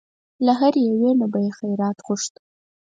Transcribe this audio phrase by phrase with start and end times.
[0.45, 2.33] له هرې یوې نه به یې خیرات غوښت.